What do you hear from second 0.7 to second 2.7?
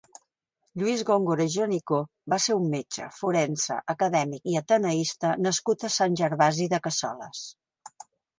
Lluís Góngora i Joanicó va ser un